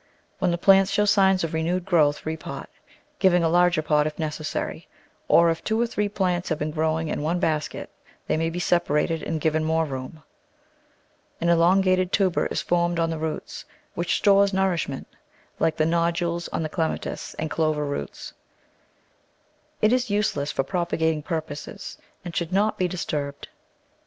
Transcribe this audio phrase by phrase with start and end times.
[0.39, 2.65] When the plant shows signs of renewed growth repot,
[3.19, 4.87] giving a larger pot if necessary,
[5.27, 7.87] or, if two or three plants have been growing in one basket
[8.25, 10.23] they may be separated and given more room.
[11.39, 15.05] An elongated tuber is formed on the roots, which stores nourishment—
[15.59, 18.33] like the nodules on the Clematis and Clover roots.
[19.83, 23.49] It is use less for propagating purposes, and should not be dis turbed.